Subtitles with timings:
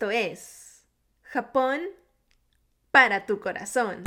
[0.00, 0.86] Esto es
[1.24, 1.78] Japón
[2.90, 4.02] para tu corazón.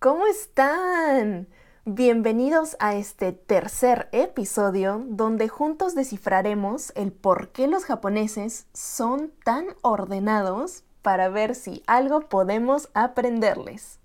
[0.00, 1.48] ¿Cómo están?
[1.84, 9.68] Bienvenidos a este tercer episodio donde juntos descifraremos el por qué los japoneses son tan
[9.82, 14.00] ordenados para ver si algo podemos aprenderles.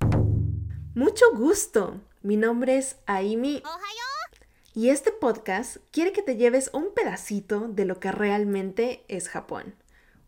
[0.93, 1.99] Mucho gusto.
[2.21, 3.63] Mi nombre es Aimi
[4.75, 9.80] y este podcast quiere que te lleves un pedacito de lo que realmente es Japón.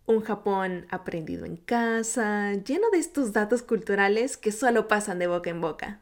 [0.05, 5.49] Un Japón aprendido en casa, lleno de estos datos culturales que solo pasan de boca
[5.49, 6.02] en boca.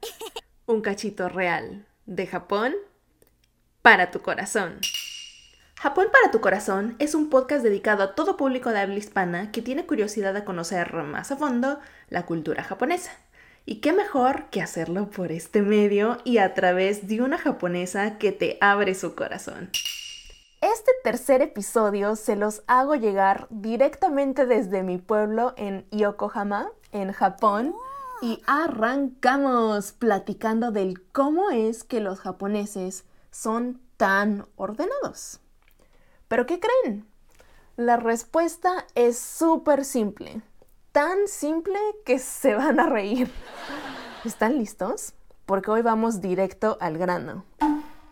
[0.66, 2.74] Un cachito real de Japón
[3.84, 4.80] para tu corazón.
[5.80, 9.62] Japón para tu corazón es un podcast dedicado a todo público de habla hispana que
[9.62, 13.12] tiene curiosidad de conocer más a fondo la cultura japonesa.
[13.66, 18.32] Y qué mejor que hacerlo por este medio y a través de una japonesa que
[18.32, 19.70] te abre su corazón.
[20.62, 27.76] Este tercer episodio se los hago llegar directamente desde mi pueblo en Yokohama, en Japón,
[28.22, 35.42] y arrancamos platicando del cómo es que los japoneses son tan ordenados.
[36.28, 37.08] ¿Pero qué creen?
[37.76, 40.44] La respuesta es súper simple
[40.92, 43.32] tan simple que se van a reír.
[44.26, 45.14] ¿Están listos?
[45.46, 47.46] Porque hoy vamos directo al grano.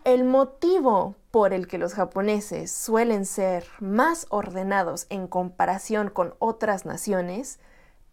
[0.05, 6.85] El motivo por el que los japoneses suelen ser más ordenados en comparación con otras
[6.85, 7.59] naciones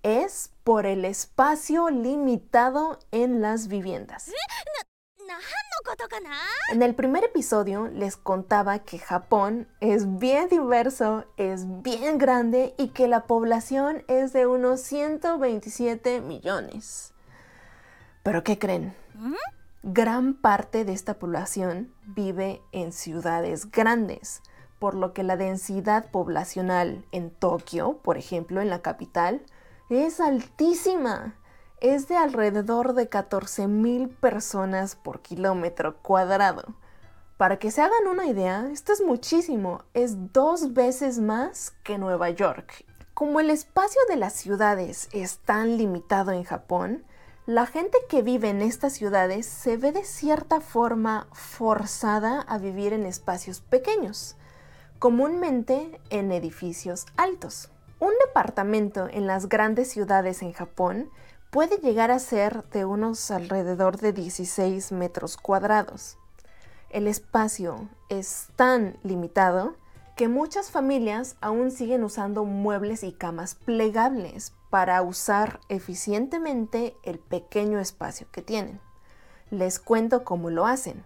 [0.03, 4.31] es por el espacio limitado en las viviendas.
[6.73, 12.89] En el primer episodio les contaba que Japón es bien diverso, es bien grande y
[12.89, 17.15] que la población es de unos 127 millones.
[18.23, 18.95] ¿Pero qué creen?
[19.89, 24.43] Gran parte de esta población vive en ciudades grandes,
[24.81, 29.47] por lo que la densidad poblacional en Tokio, por ejemplo, en la capital,
[29.89, 31.37] es altísima
[31.81, 36.65] es de alrededor de 14.000 personas por kilómetro cuadrado.
[37.37, 42.31] Para que se hagan una idea, esto es muchísimo, es dos veces más que Nueva
[42.31, 42.85] York.
[43.15, 47.05] Como el espacio de las ciudades es tan limitado en Japón,
[47.47, 52.93] la gente que vive en estas ciudades se ve de cierta forma forzada a vivir
[52.93, 54.35] en espacios pequeños,
[54.99, 57.71] comúnmente en edificios altos.
[58.01, 61.09] Un departamento en las grandes ciudades en Japón
[61.51, 66.19] puede llegar a ser de unos alrededor de 16 metros cuadrados.
[66.91, 69.77] El espacio es tan limitado
[70.17, 77.79] que muchas familias aún siguen usando muebles y camas plegables para usar eficientemente el pequeño
[77.79, 78.81] espacio que tienen.
[79.51, 81.05] Les cuento cómo lo hacen.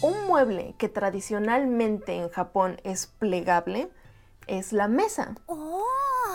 [0.00, 3.90] Un mueble que tradicionalmente en Japón es plegable
[4.46, 5.34] es la mesa.
[5.46, 5.84] Oh.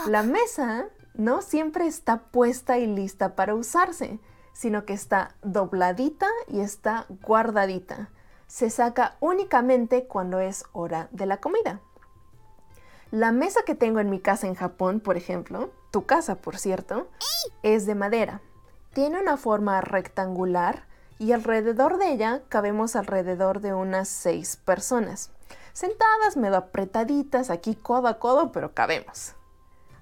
[0.08, 4.20] La mesa no siempre está puesta y lista para usarse,
[4.54, 8.12] sino que está dobladita y está guardadita.
[8.52, 11.80] Se saca únicamente cuando es hora de la comida.
[13.10, 17.08] La mesa que tengo en mi casa en Japón, por ejemplo, tu casa por cierto,
[17.64, 18.42] es de madera.
[18.92, 20.86] Tiene una forma rectangular
[21.18, 25.32] y alrededor de ella cabemos alrededor de unas seis personas.
[25.72, 29.34] Sentadas medio apretaditas aquí codo a codo, pero cabemos.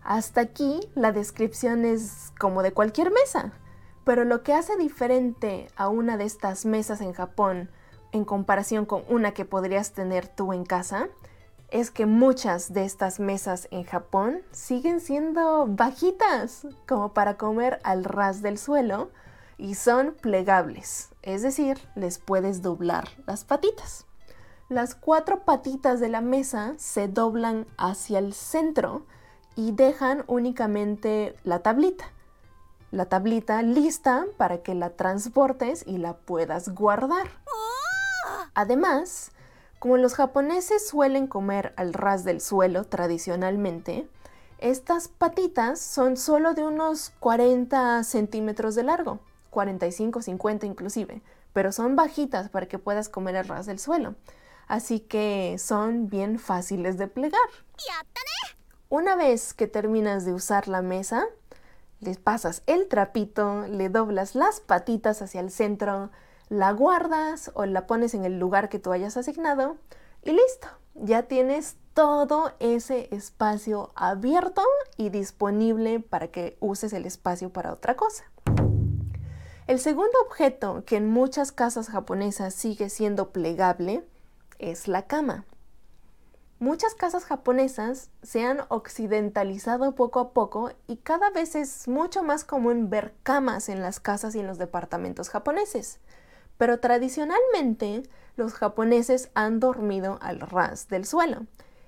[0.04, 3.52] Hasta aquí la descripción es como de cualquier mesa,
[4.06, 7.70] pero lo que hace diferente a una de estas mesas en Japón
[8.12, 11.10] en comparación con una que podrías tener tú en casa
[11.70, 18.04] es que muchas de estas mesas en Japón siguen siendo bajitas, como para comer al
[18.04, 19.12] ras del suelo,
[19.58, 24.06] y son plegables, es decir, les puedes doblar las patitas.
[24.68, 29.06] Las cuatro patitas de la mesa se doblan hacia el centro,
[29.60, 32.06] y dejan únicamente la tablita.
[32.92, 37.28] La tablita lista para que la transportes y la puedas guardar.
[38.54, 39.32] Además,
[39.80, 44.08] como los japoneses suelen comer al ras del suelo tradicionalmente,
[44.58, 49.20] estas patitas son solo de unos 40 centímetros de largo,
[49.52, 51.22] 45, 50 inclusive,
[51.54, 54.16] pero son bajitas para que puedas comer al ras del suelo.
[54.68, 57.40] Así que son bien fáciles de plegar.
[58.90, 61.26] Una vez que terminas de usar la mesa,
[62.02, 66.12] le pasas el trapito, le doblas las patitas hacia el centro,
[66.50, 69.78] la guardas o la pones en el lugar que tú hayas asignado
[70.24, 70.68] y listo.
[70.96, 74.64] Ya tienes todo ese espacio abierto
[74.98, 78.26] y disponible para que uses el espacio para otra cosa.
[79.68, 84.04] El segundo objeto que en muchas casas japonesas sigue siendo plegable
[84.58, 85.46] es la cama.
[86.58, 92.44] Muchas casas japonesas se han occidentalizado poco a poco y cada vez es mucho más
[92.44, 96.00] común ver camas en las casas y en los departamentos japoneses.
[96.60, 98.04] Pero tradicionalmente
[98.36, 101.46] los japoneses han dormido al ras del suelo,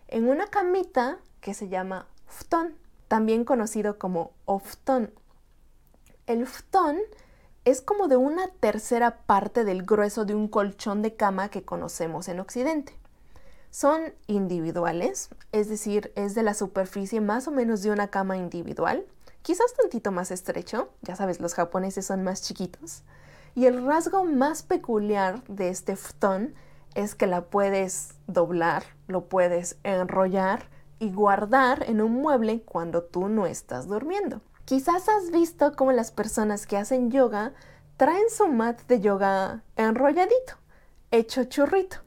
[0.07, 2.77] en una camita que se llama futon,
[3.09, 5.13] también conocido como ofuton.
[6.25, 6.99] El futon
[7.65, 12.29] es como de una tercera parte del grueso de un colchón de cama que conocemos
[12.29, 12.97] en Occidente.
[13.71, 19.05] Son individuales, es decir, es de la superficie más o menos de una cama individual,
[19.41, 23.03] quizás tantito más estrecho, ya sabes, los japoneses son más chiquitos.
[23.55, 26.53] Y el rasgo más peculiar de este futon
[26.95, 30.69] es que la puedes doblar, lo puedes enrollar
[30.99, 34.41] y guardar en un mueble cuando tú no estás durmiendo.
[34.65, 37.53] Quizás has visto cómo las personas que hacen yoga
[37.97, 40.55] traen su mat de yoga enrolladito,
[41.11, 41.97] hecho churrito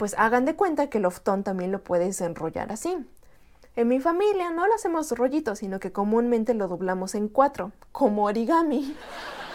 [0.00, 3.06] pues hagan de cuenta que el oftón también lo puedes enrollar así.
[3.76, 8.24] En mi familia no lo hacemos rollito, sino que comúnmente lo doblamos en cuatro, como
[8.24, 8.96] origami.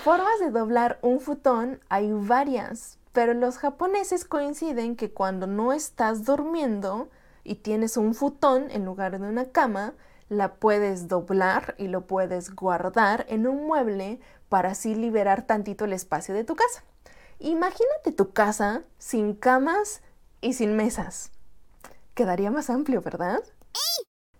[0.06, 6.25] Formas de doblar un futón hay varias, pero los japoneses coinciden que cuando no estás
[6.25, 7.10] durmiendo
[7.44, 9.96] y tienes un futón en lugar de una cama,
[10.30, 15.94] la puedes doblar y lo puedes guardar en un mueble para así liberar tantito el
[15.94, 16.84] espacio de tu casa.
[17.40, 20.04] Imagínate tu casa sin camas
[20.40, 21.31] y sin mesas.
[22.13, 23.42] Quedaría más amplio, ¿verdad?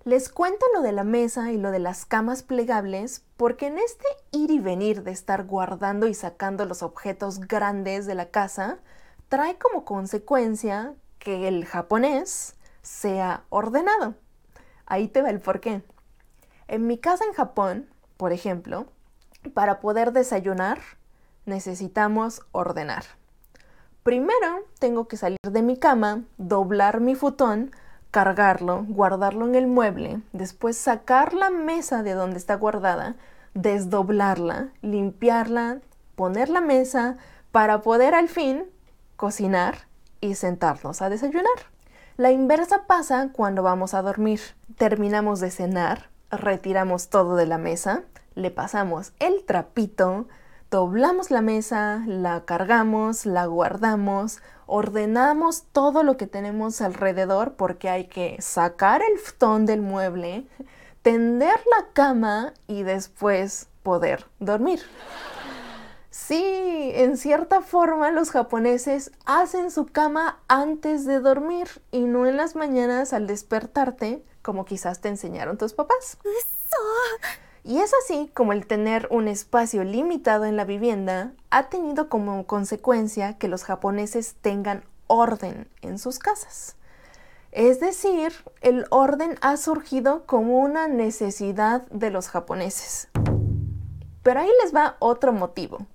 [0.06, 4.06] Les cuento lo de la mesa y lo de las camas plegables porque en este
[4.32, 8.78] ir y venir de estar guardando y sacando los objetos grandes de la casa,
[9.30, 12.54] trae como consecuencia que el japonés
[12.84, 14.14] sea ordenado.
[14.86, 15.82] Ahí te va el porqué.
[16.68, 18.86] En mi casa en Japón, por ejemplo,
[19.56, 20.78] para poder desayunar
[21.48, 23.06] necesitamos ordenar.
[24.04, 27.72] Primero tengo que salir de mi cama, doblar mi futón,
[28.16, 33.18] cargarlo, guardarlo en el mueble, después sacar la mesa de donde está guardada,
[33.56, 35.80] desdoblarla, limpiarla,
[36.16, 37.18] poner la mesa
[37.52, 38.64] para poder al fin
[39.18, 39.80] cocinar
[40.22, 41.44] y sentarnos a desayunar.
[42.16, 44.40] La inversa pasa cuando vamos a dormir.
[44.78, 48.04] Terminamos de cenar, retiramos todo de la mesa,
[48.34, 50.26] le pasamos el trapito,
[50.76, 58.08] doblamos la mesa, la cargamos, la guardamos, ordenamos todo lo que tenemos alrededor porque hay
[58.08, 60.46] que sacar el futón del mueble,
[61.02, 64.82] tender la cama y después poder dormir.
[66.10, 66.44] Sí,
[66.94, 72.58] en cierta forma los japoneses hacen su cama antes de dormir y no en las
[72.58, 76.18] mañanas al despertarte, como quizás te enseñaron tus papás.
[77.68, 82.46] Y es así como el tener un espacio limitado en la vivienda ha tenido como
[82.46, 86.76] consecuencia que los japoneses tengan orden en sus casas.
[87.52, 93.08] Es decir, el orden ha surgido como una necesidad de los japoneses.
[94.22, 95.88] Pero ahí les va otro motivo.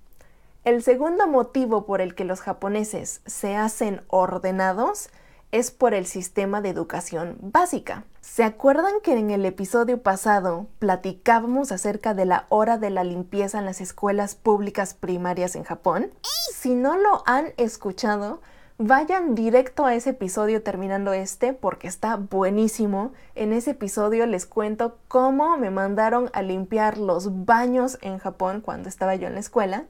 [0.65, 5.09] El segundo motivo por el que los japoneses se hacen ordenados
[5.53, 8.03] es por el sistema de educación básica.
[8.33, 13.59] ¿Se acuerdan que en el episodio pasado platicábamos acerca de la hora de la limpieza
[13.59, 16.13] en las escuelas públicas primarias en Japón?
[16.53, 18.39] Si no lo han escuchado,
[18.77, 23.11] vayan directo a ese episodio terminando este porque está buenísimo.
[23.35, 28.87] En ese episodio les cuento cómo me mandaron a limpiar los baños en Japón cuando
[28.87, 29.83] estaba yo en la escuela.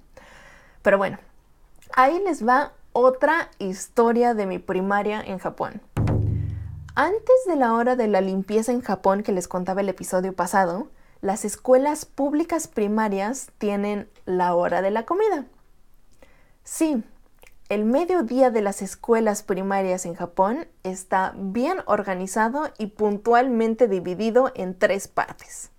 [0.81, 1.19] Pero bueno,
[1.93, 5.79] ahí les va otra historia de mi primaria en Japón.
[6.95, 10.89] Antes de la hora de la limpieza en Japón que les contaba el episodio pasado,
[11.21, 15.45] las escuelas públicas primarias tienen la hora de la comida.
[16.63, 17.01] Sí,
[17.69, 24.77] el mediodía de las escuelas primarias en Japón está bien organizado y puntualmente dividido en
[24.77, 25.71] tres partes.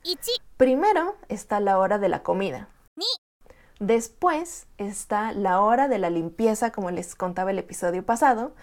[0.57, 2.71] Primero está la hora de la comida.
[3.81, 8.54] Después está la hora de la limpieza, como les contaba el episodio pasado.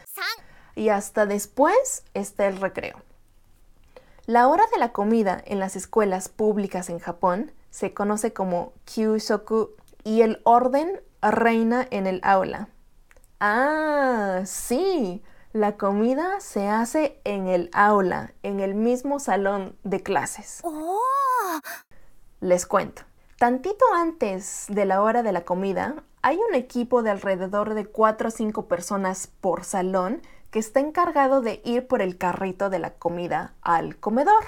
[0.80, 2.96] Y hasta después está el recreo.
[4.26, 9.72] La hora de la comida en las escuelas públicas en Japón se conoce como Kyushoku
[10.06, 12.70] y el orden reina en el aula.
[13.42, 15.22] Ah, sí,
[15.52, 20.62] la comida se hace en el aula, en el mismo salón de clases.
[20.64, 21.02] Oh.
[22.40, 23.02] Les cuento.
[23.38, 28.30] Tantito antes de la hora de la comida, hay un equipo de alrededor de 4
[28.30, 30.22] o 5 personas por salón
[30.52, 34.44] que está encargado de ir por el carrito de la comida al comedor.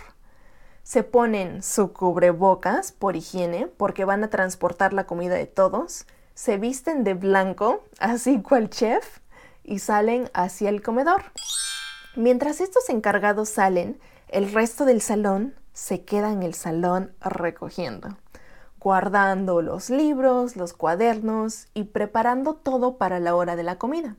[0.83, 6.57] Se ponen su cubrebocas por higiene porque van a transportar la comida de todos, se
[6.57, 9.19] visten de blanco, así cual chef,
[9.63, 11.23] y salen hacia el comedor.
[12.15, 18.17] Mientras estos encargados salen, el resto del salón se queda en el salón recogiendo,
[18.79, 24.17] guardando los libros, los cuadernos y preparando todo para la hora de la comida.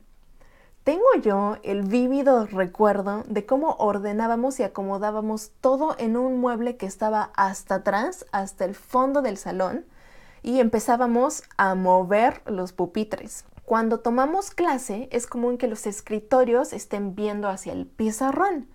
[0.83, 6.85] Tengo yo el vívido recuerdo de cómo ordenábamos y acomodábamos todo en un mueble que
[6.85, 9.85] estaba hasta atrás, hasta el fondo del salón,
[10.41, 13.45] y empezábamos a mover los pupitres.
[13.63, 18.67] Cuando tomamos clase es común que los escritorios estén viendo hacia el pizarrón,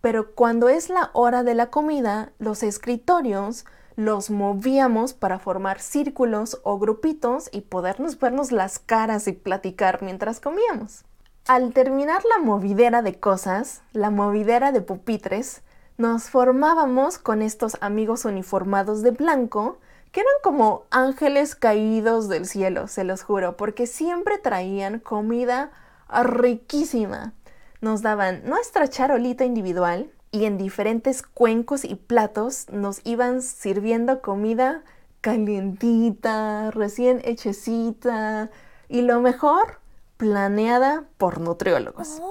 [0.00, 6.62] pero cuando es la hora de la comida, los escritorios los movíamos para formar círculos
[6.64, 11.04] o grupitos y podernos vernos las caras y platicar mientras comíamos.
[11.48, 15.62] Al terminar la movidera de cosas, la movidera de pupitres,
[15.98, 19.78] nos formábamos con estos amigos uniformados de blanco
[20.12, 25.72] que eran como ángeles caídos del cielo, se los juro, porque siempre traían comida
[26.08, 27.32] riquísima.
[27.80, 34.84] Nos daban nuestra charolita individual y en diferentes cuencos y platos nos iban sirviendo comida
[35.20, 38.50] calientita, recién hechecita
[38.88, 39.81] y lo mejor,
[40.22, 42.22] planeada por nutriólogos.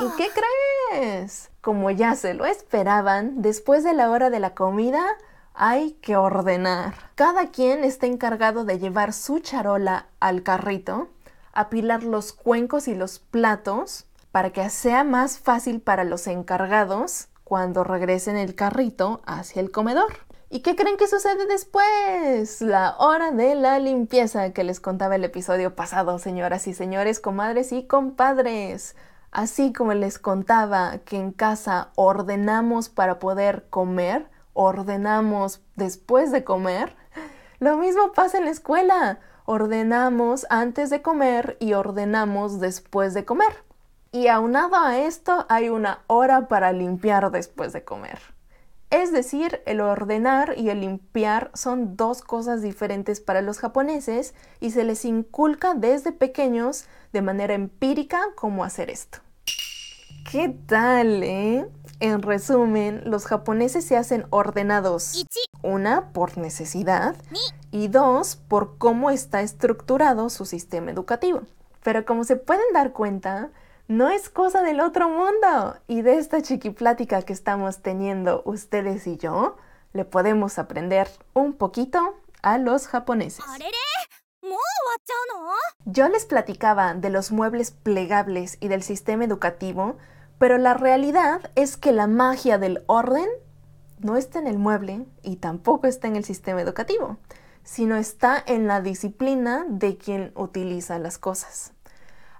[0.00, 0.28] ¿Y qué
[0.90, 1.50] crees?
[1.62, 5.02] Como ya se lo esperaban, después de la hora de la comida,
[5.54, 6.92] hay que ordenar.
[7.14, 11.08] Cada quien está encargado de llevar su charola al carrito,
[11.54, 17.82] apilar los cuencos y los platos para que sea más fácil para los encargados cuando
[17.82, 20.12] regresen el carrito hacia el comedor.
[20.50, 22.62] ¿Y qué creen que sucede después?
[22.62, 27.70] La hora de la limpieza que les contaba el episodio pasado, señoras y señores, comadres
[27.70, 28.96] y compadres.
[29.30, 36.96] Así como les contaba que en casa ordenamos para poder comer, ordenamos después de comer,
[37.60, 39.18] lo mismo pasa en la escuela.
[39.44, 43.64] Ordenamos antes de comer y ordenamos después de comer.
[44.12, 48.37] Y aunado a esto hay una hora para limpiar después de comer.
[48.90, 54.70] Es decir, el ordenar y el limpiar son dos cosas diferentes para los japoneses y
[54.70, 59.18] se les inculca desde pequeños de manera empírica cómo hacer esto.
[60.30, 61.68] ¿Qué tal, eh?
[62.00, 65.26] En resumen, los japoneses se hacen ordenados.
[65.62, 67.16] Una, por necesidad.
[67.70, 71.42] Y dos, por cómo está estructurado su sistema educativo.
[71.82, 73.50] Pero como se pueden dar cuenta,
[73.88, 75.76] no es cosa del otro mundo.
[75.88, 79.56] Y de esta chiquiplática que estamos teniendo ustedes y yo,
[79.92, 83.44] le podemos aprender un poquito a los japoneses.
[85.84, 89.96] Yo les platicaba de los muebles plegables y del sistema educativo
[90.38, 93.28] pero la realidad es que la magia del orden
[93.98, 97.18] no está en el mueble y tampoco está en el sistema educativo,
[97.64, 101.72] sino está en la disciplina de quien utiliza las cosas.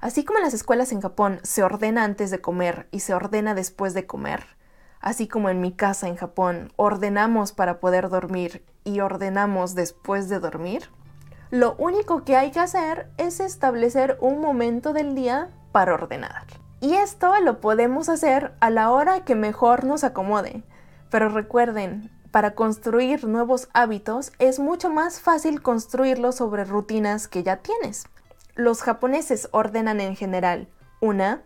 [0.00, 3.54] Así como en las escuelas en Japón se ordena antes de comer y se ordena
[3.54, 4.46] después de comer,
[5.00, 10.38] así como en mi casa en Japón ordenamos para poder dormir y ordenamos después de
[10.38, 10.90] dormir,
[11.50, 16.44] lo único que hay que hacer es establecer un momento del día para ordenar.
[16.80, 20.62] Y esto lo podemos hacer a la hora que mejor nos acomode.
[21.10, 27.56] Pero recuerden, para construir nuevos hábitos es mucho más fácil construirlos sobre rutinas que ya
[27.56, 28.04] tienes.
[28.58, 30.68] Los japoneses ordenan en general
[31.00, 31.44] una,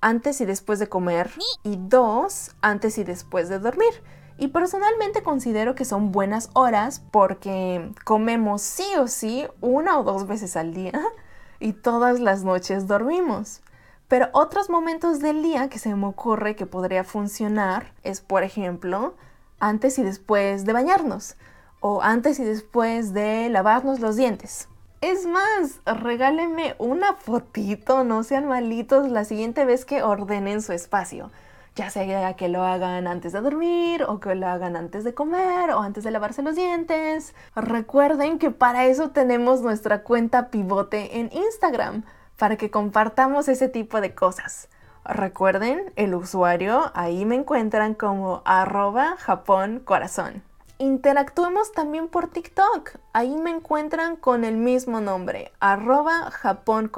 [0.00, 1.30] antes y después de comer
[1.62, 4.02] y dos, antes y después de dormir.
[4.36, 10.26] Y personalmente considero que son buenas horas porque comemos sí o sí una o dos
[10.26, 11.00] veces al día
[11.60, 13.60] y todas las noches dormimos.
[14.08, 19.14] Pero otros momentos del día que se me ocurre que podría funcionar es, por ejemplo,
[19.60, 21.36] antes y después de bañarnos
[21.78, 24.66] o antes y después de lavarnos los dientes.
[25.00, 31.30] Es más, regálenme una fotito, no sean malitos la siguiente vez que ordenen su espacio.
[31.74, 35.70] Ya sea que lo hagan antes de dormir o que lo hagan antes de comer
[35.70, 37.34] o antes de lavarse los dientes.
[37.56, 42.04] Recuerden que para eso tenemos nuestra cuenta pivote en Instagram
[42.36, 44.68] para que compartamos ese tipo de cosas.
[45.06, 50.42] Recuerden, el usuario ahí me encuentran como arroba Japón Corazón.
[50.80, 52.92] Interactuemos también por TikTok.
[53.12, 56.90] Ahí me encuentran con el mismo nombre, arroba Japón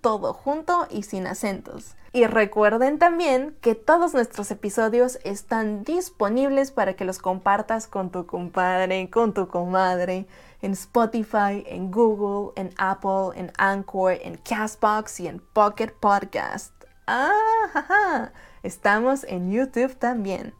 [0.00, 1.96] todo junto y sin acentos.
[2.14, 8.24] Y recuerden también que todos nuestros episodios están disponibles para que los compartas con tu
[8.24, 10.26] compadre, con tu comadre
[10.62, 16.72] en Spotify, en Google, en Apple, en Anchor, en Castbox y en Pocket Podcast.
[17.06, 18.30] ¡Ah!
[18.62, 20.54] Estamos en YouTube también.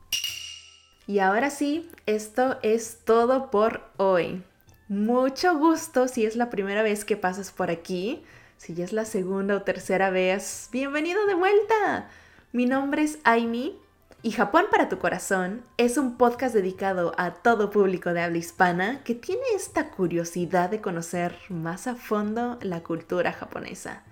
[1.10, 4.44] Y ahora sí, esto es todo por hoy.
[4.86, 8.22] Mucho gusto si es la primera vez que pasas por aquí.
[8.58, 12.08] Si ya es la segunda o tercera vez, bienvenido de vuelta.
[12.52, 13.76] Mi nombre es Aimi
[14.22, 19.02] y Japón para tu corazón es un podcast dedicado a todo público de habla hispana
[19.02, 24.04] que tiene esta curiosidad de conocer más a fondo la cultura japonesa.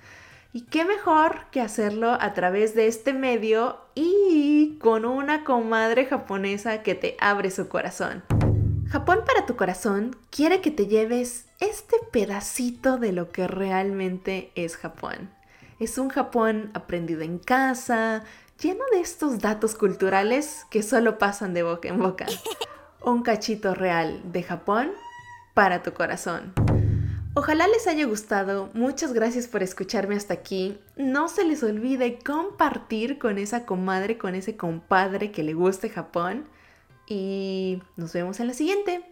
[0.52, 6.82] Y qué mejor que hacerlo a través de este medio y con una comadre japonesa
[6.82, 8.24] que te abre su corazón.
[8.88, 14.78] Japón para tu corazón quiere que te lleves este pedacito de lo que realmente es
[14.78, 15.30] Japón.
[15.78, 18.24] Es un Japón aprendido en casa,
[18.58, 22.26] lleno de estos datos culturales que solo pasan de boca en boca.
[23.04, 24.92] Un cachito real de Japón
[25.52, 26.54] para tu corazón.
[27.38, 30.76] Ojalá les haya gustado, muchas gracias por escucharme hasta aquí.
[30.96, 36.48] No se les olvide compartir con esa comadre, con ese compadre que le guste Japón.
[37.06, 39.04] Y nos vemos en la siguiente.